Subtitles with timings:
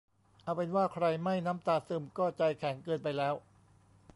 [0.43, 3.33] เอาเป็นว่าใครไม่น้ำตาซึมก็ใจแข็งเกินไปแล้ว